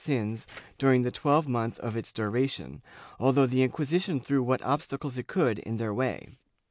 270 0.03 0.03
JEWS 0.03 0.45
[Book 0.45 0.49
VIII 0.49 0.63
sins 0.63 0.79
during 0.79 1.01
the 1.03 1.11
twelvemonth 1.11 1.79
of 1.81 1.95
its 1.95 2.11
duration, 2.11 2.81
although 3.19 3.45
the 3.45 3.59
Inqui 3.67 3.85
sition 3.85 4.19
threw 4.19 4.41
what 4.41 4.63
obstacles 4.63 5.19
it 5.19 5.27
could 5.27 5.59
in 5.59 5.77
their 5.77 5.93
way. 5.93 6.39